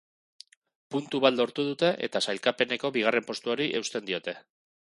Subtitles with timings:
[0.95, 4.35] Puntu bat lortu dute eta sailkapeneko bigarren postuari eusten diote.